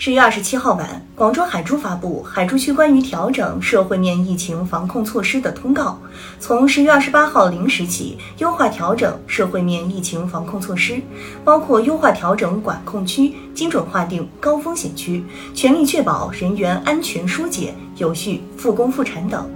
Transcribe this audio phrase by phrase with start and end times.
[0.00, 5.98] 十月二十七号晚，广州海珠发布海珠区关于调整社会面疫情防控措施的通告。
[6.38, 11.02] 从十月二十八号零时起，优化调整社会面疫情防控措施，
[11.44, 19.50] 包括优化调整管控区，精准划定高风险区，全力确保人员安全疏解、有序复工复产等。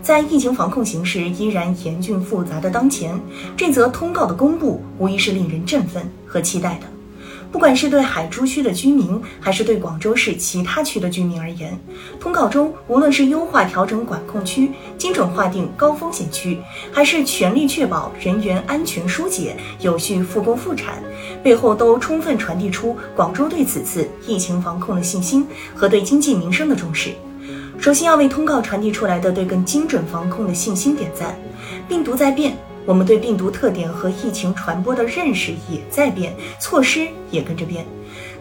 [0.00, 3.20] 在疫情防控形势依然严峻复杂的当前，
[3.54, 6.86] 这则通告的公布无疑是令人振奋和期待的。
[7.52, 11.78] 不管是对海珠区的居民，还是对广州市其他区的居民而言，
[12.18, 16.58] 通告中无论是优化调整管控区、精准划定高风险区，
[16.90, 21.02] 还是全力确保人员安全疏解、有序复工复产，
[21.42, 27.10] 背后都充分传递出广州对此次疫情防控的信心和对经济民生的重视。
[27.78, 31.36] 首先要为通告传递出来的对更精准防控的信心点赞。
[31.86, 32.56] 病毒在变。
[32.84, 37.86] 我们对病毒特点和疫情传播的认识也在变，措施也跟着变。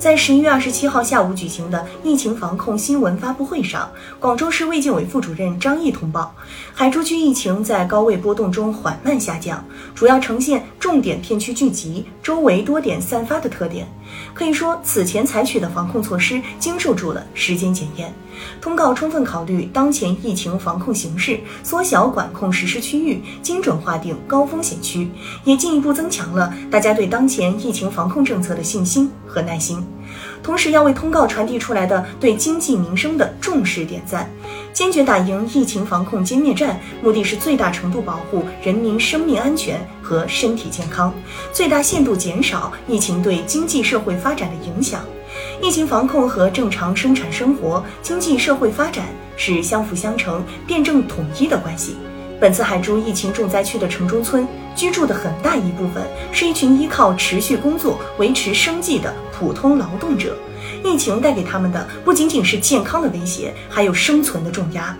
[0.00, 3.86] 在十一月二十七号下午举行的疫情防控新闻发布会上，
[4.18, 6.34] 广州市卫健委副主任张毅通报，
[6.72, 9.62] 海珠区疫情在高位波动中缓慢下降，
[9.94, 13.86] 主要呈现重点片区聚集、周围多点散发的特点。
[14.32, 18.10] 可以说，此前采取的防控措施经受住了时间检验。
[18.58, 25.10] 通告充分考虑当前疫情防控形势，缩小管控实施区域，精准划定高风险区，
[25.44, 29.84] 也进一步增强了大家对当前疫情防控政策的信心和耐心。
[30.42, 34.28] 同时，要为通告传递出来的对经济民生的重视点赞。
[34.72, 41.12] 坚决打赢疫情防控歼灭战，目的是最大程度保护人民生命安全和身体健康，
[41.52, 45.02] 最大限度减少疫情对经济社会发展的影响。
[45.60, 49.04] 疫情防控和正常生产生活、经济社会发展
[49.36, 51.96] 是相辅相成、辩证统一的关系。
[52.40, 56.02] 本次海珠疫情重灾区的城中村居住的很大一部分
[56.32, 60.34] 是一群依靠持续工作维持生计的普通劳动者，
[60.82, 64.96] 疫情带给他们的不仅仅是健康的威胁，还有生存的重压。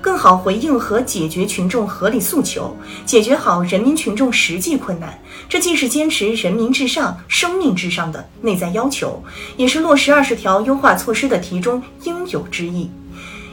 [0.00, 5.16] 更好回应和解决群众合理诉求，解决好人民群众实际困难，
[5.48, 9.22] 这既是坚持人民至上、生命至上的内在要求，
[9.56, 12.90] 也是落实二十条优化措施的题中应有之义。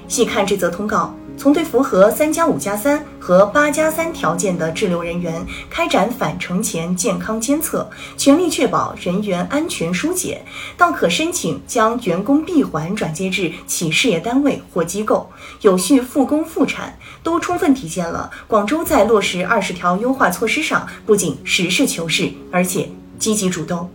[0.08, 1.14] 细看这则通告。
[1.38, 7.88] 从对符合三加五加三和八加三条件的滞留人员开展返程前健康监测，
[8.18, 10.44] 全力确保人员安全疏解，
[10.76, 15.30] 到可申请将员工闭环转接至企事业单位或机构，
[15.62, 22.90] 有序复工复产，都充分体现了广州在落实二十条优化措施上不仅实事求是，而且
[23.20, 23.90] 积极主动。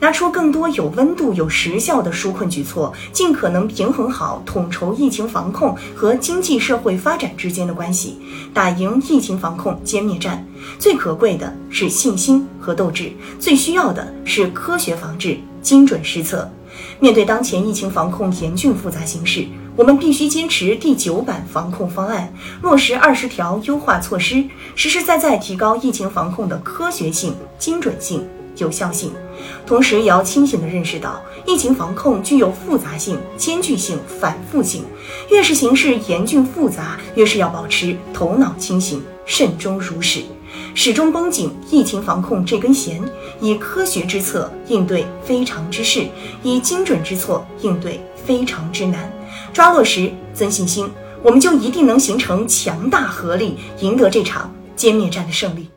[0.00, 8.16] 拿出更多有温度、有实效的纾困举措，尽可能平衡好统筹疫情防控和经济社会发展之间的关系，
[8.54, 10.46] 打赢疫情防控歼灭战。
[10.78, 16.48] 最可贵的是信心和斗志，最需要的是科学防治、精准施策。
[17.00, 19.44] 面对当前疫情防控严峻复杂形势，
[19.74, 22.32] 我们必须坚持第九版防控方案，
[22.62, 24.44] 落实二十条优化措施，
[24.76, 28.24] 实实在在提高疫情防控的科学性、精准性。
[28.58, 29.12] 有效性，
[29.66, 34.84] 同时也要清醒地认识到，疫情防控具有复杂性、艰巨性、反复性。
[35.30, 40.22] 越是形势严峻复杂，越是要保持头脑清醒、慎终如始，
[40.74, 43.02] 始终绷紧疫情防控这根弦，
[43.40, 46.06] 以科学之策应对非常之事，
[46.42, 49.12] 以精准之措应对非常之难。
[49.52, 50.90] 抓落实，增信心，
[51.22, 55.68] 我们就一定能形成强大合力，赢得这场歼灭战的胜利。